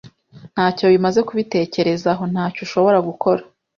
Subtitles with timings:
[0.53, 2.23] Ntacyo bimaze kubitekerezaho.
[2.33, 3.41] Ntacyo ushobora gukora.